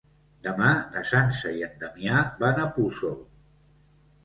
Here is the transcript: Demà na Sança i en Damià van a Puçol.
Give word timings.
Demà 0.45 0.69
na 0.95 1.03
Sança 1.09 1.51
i 1.59 1.61
en 1.67 1.77
Damià 1.85 2.25
van 2.41 2.65
a 2.65 2.67
Puçol. 2.81 3.17